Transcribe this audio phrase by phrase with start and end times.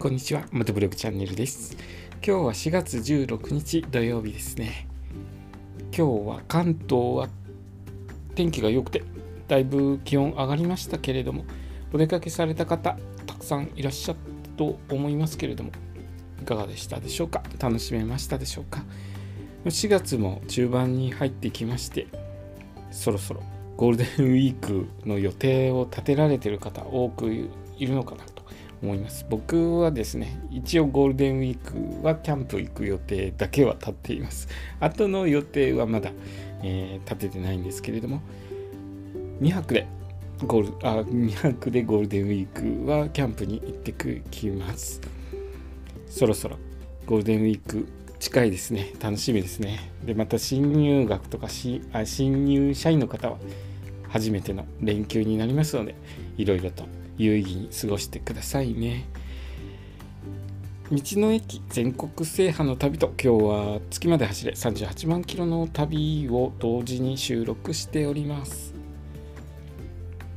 [0.00, 1.76] こんにちは、モトブログチャンネルです。
[2.26, 4.88] 今日は4月16日土曜日ですね。
[5.94, 7.28] 今日は関東は
[8.34, 9.02] 天気が良くて、
[9.46, 11.44] だいぶ気温上がりましたけれども、
[11.92, 12.96] お出かけされた方、
[13.26, 15.70] たくさんいらっしゃったと思いますけれども、
[16.40, 17.42] いかがでしたでしょうか？
[17.58, 18.82] 楽しめましたでしょうか
[19.66, 22.06] ?4 月も中盤に入ってきまして、
[22.90, 23.42] そろそろ
[23.76, 27.30] ゴールデンウィークの予定を立てられてる方多く
[27.76, 28.39] いるのかなと
[28.82, 29.26] 思います。
[29.28, 34.48] 僕はですね一応ゴールデンウィークはキャンプ行く予定だけは立っています。
[34.80, 36.12] あとの予定はまだ、
[36.62, 38.22] えー、立ててないんですけれども
[39.40, 39.86] 2泊で
[40.46, 43.92] ゴールあ2泊でゴールデンウィークはキャンプに行って
[44.30, 45.00] きます。
[46.08, 46.56] そろそろ
[47.06, 47.86] ゴールデンウィーク
[48.18, 48.92] 近いですね。
[49.00, 49.92] 楽しみですね。
[50.04, 53.38] でまた新入学とかしあ新入社員の方は
[54.08, 55.94] 初めての連休になりますので
[56.36, 56.84] いろいろと
[57.20, 59.04] 有意義に過ごしてくださいね。
[60.90, 68.74] 道の駅全国制覇の旅と今日は月まで走れ38万キロの旅を同時に収録しております。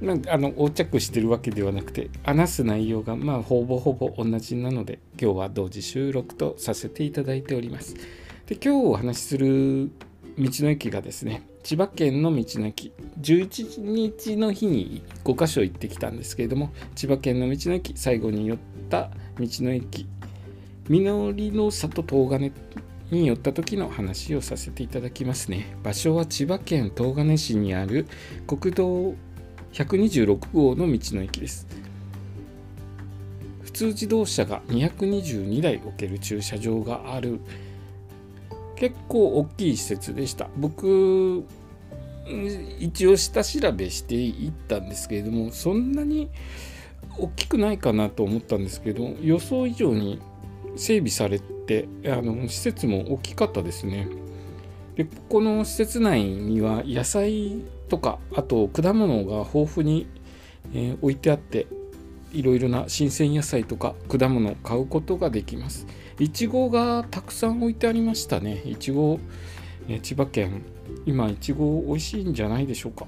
[0.00, 7.94] まあ、あの横着してるわけではなくて話す内容がまあほぼほぼ同じなので今日は同時収録とさせていただいております。
[8.46, 9.90] で今日お話しする
[10.38, 12.92] 道の駅がですね千葉県の道の駅。
[13.20, 18.58] 11日の日に5か所行ってきたんですけれども千葉県の道の駅最後に寄っ
[18.88, 20.06] た道の駅。
[20.88, 22.52] 実りの里東金
[23.10, 25.76] に寄った時の話をさせていただきますね。
[25.82, 28.06] 場所は千葉県東金市にある
[28.46, 29.14] 国道
[29.72, 31.66] 126号の道の駅です。
[33.62, 37.40] 普通自動車が222台置ける駐車場がある
[38.80, 40.48] 結構大きい施設でした。
[40.56, 41.44] 僕
[42.78, 46.30] 一応下調べしていったんですけれどもそんなに
[47.18, 50.20] 大きくないかなと思ったんですけど予想以上に
[50.76, 54.08] 整備されてあの施設も大きかったですね。
[54.96, 60.06] でここの施設内には野菜とかあと果物が豊富に、
[60.72, 61.66] えー、置いてあって
[62.32, 65.86] いろいろな新鮮野菜とか果物を買うことができます。
[66.18, 68.62] いちごがたくさん置いてありましたね。
[68.64, 69.18] いちご、
[70.02, 70.62] 千葉県。
[71.06, 73.06] 今いちご美味しいんじゃないでしょうか。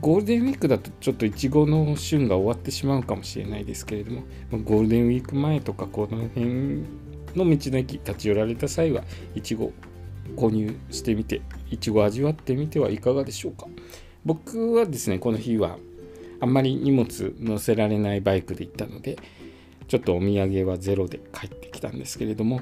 [0.00, 6.84] ゴールデンウィークだとちょっといちごの旬が終わってしまうかもしれないですけれどもゴールデンウィーク前とかこの辺
[7.34, 9.02] の道の駅立ち寄られた際は
[9.34, 9.72] いちご
[10.36, 11.40] 購入してみて
[11.70, 13.66] いちご味わってみてはいかがでしょうか。
[14.26, 15.78] 僕はですねこの日は
[16.40, 19.18] あんまり荷物載せられないバイクで行ったので
[19.88, 22.60] ちょっとお土産はゼロで帰ってきたんですけれども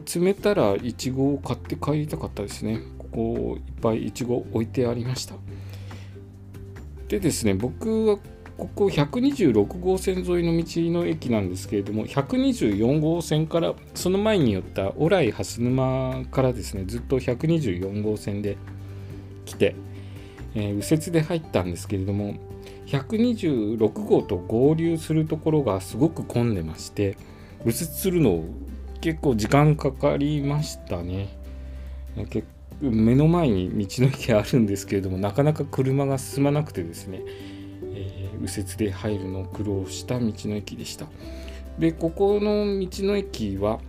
[0.00, 2.80] 詰めたらいちごを買って帰りたかったですね。
[2.98, 5.34] ここいっぱいいちご置いてありました。
[7.08, 8.18] でですね僕は
[8.56, 18.58] ここ126号線沿いの道の駅なんですけれども124号線からその前に寄った小来蓮沼からですねずっと124号線で
[19.44, 19.74] 来て、
[20.54, 22.34] えー、右折で入ったんですけれども
[22.90, 27.16] 126号と合流するところがすごく混んでまして
[27.64, 28.44] 右折するの
[29.00, 31.38] 結構時間かかりましたね。
[32.80, 37.20] 目の前に道の駅あるんですけれどもなかなか車が進まなくてですね、
[37.94, 41.06] えー、右折で入るのを苦労した道の駅でした。
[41.78, 43.80] でここの道の駅は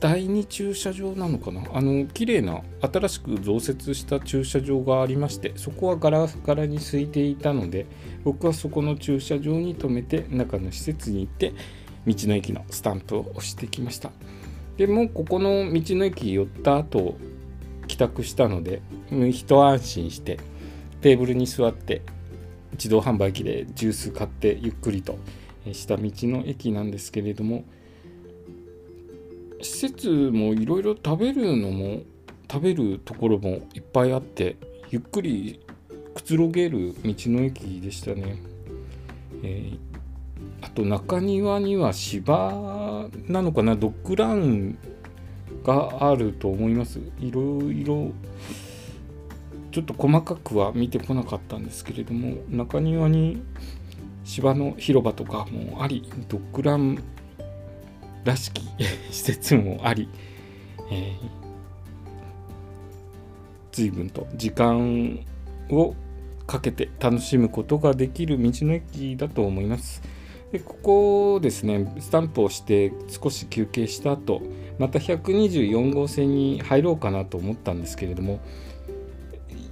[0.00, 1.62] 第2駐車場なのかな？
[1.74, 7.86] あの綺麗な新しく増設した駐車場がありましてそこはガラガラに空いていたので
[8.24, 11.52] 僕はそこの駐車場に停めて中の施設に行って
[12.06, 14.10] 道の駅のスタンプを押してきました。
[14.78, 17.18] でもここの道の駅寄った後
[17.86, 18.80] 帰宅したので
[19.30, 20.38] 一安心して
[21.02, 22.00] テーブルに座って
[22.72, 25.18] 自動販売機でジュース買ってゆっくりと
[25.72, 27.64] した道の駅なんですけれども
[29.62, 32.02] 施設もいろいろ食べるのも
[32.50, 34.56] 食べるところもいっぱいあって
[34.90, 35.60] ゆっくり
[36.14, 38.36] くつろげる道の駅でしたね、
[39.42, 39.78] えー、
[40.60, 43.76] あと中庭には芝なのかな？
[43.76, 44.76] ドッグラン
[45.62, 47.00] があると思います。
[47.20, 48.12] いろいろ
[49.70, 53.40] ちょっと細かくは見てこなかったんですけれども中庭に
[54.24, 57.00] 芝の広場とかもありドッグラン
[58.24, 58.62] らしき
[59.10, 60.08] 施設もあり、
[60.90, 61.14] えー、
[63.72, 65.20] 随分と時間
[65.70, 65.94] を
[66.46, 70.02] かけて楽しむことができる道の駅だと思います。
[70.52, 74.42] でここですねスタンプをして少し休憩した後
[74.78, 78.40] また124号線に入ろうかなと思ったんですけれども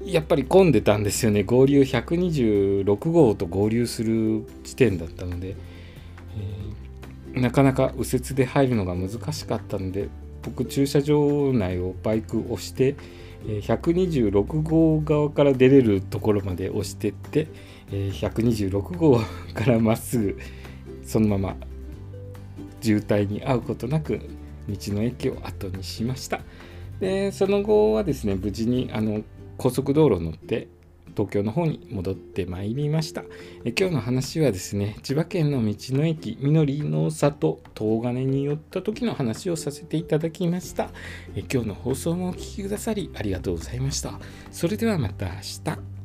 [0.05, 6.88] やっぱり混んでたんですよね合流126号と合流する地点だったので、えー、
[7.41, 10.09] なかなか右折で入るのが難しかったので
[10.43, 12.97] 僕駐車場内をバイク押して
[13.47, 17.49] 126号側から出れるところまで押してって
[17.91, 19.21] 126号
[19.55, 20.39] からまっすぐ
[21.05, 21.57] そのまま
[22.81, 24.21] 渋滞に遭うことなく
[24.69, 26.41] 道の駅を後にしました。
[27.01, 29.23] でその後はですね無事にあの
[29.57, 30.69] 高速道路を乗って
[31.17, 33.25] 東京の方に戻ってまいりました。
[33.65, 40.91] え今日の話はですね千葉県の道の駅みのりの里東金に寄った時の話をさせていただきました。
[41.35, 44.19] え今日の放送もお聴きくださりありがとうございました。
[44.51, 45.33] それではまた明
[45.65, 45.98] 日。